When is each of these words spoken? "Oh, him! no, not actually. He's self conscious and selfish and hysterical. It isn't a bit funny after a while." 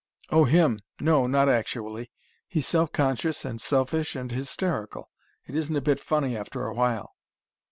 "Oh, 0.31 0.45
him! 0.45 0.79
no, 0.99 1.27
not 1.27 1.47
actually. 1.47 2.09
He's 2.47 2.65
self 2.65 2.91
conscious 2.91 3.45
and 3.45 3.61
selfish 3.61 4.15
and 4.15 4.31
hysterical. 4.31 5.11
It 5.45 5.55
isn't 5.55 5.75
a 5.75 5.79
bit 5.79 5.99
funny 5.99 6.35
after 6.35 6.65
a 6.65 6.73
while." 6.73 7.13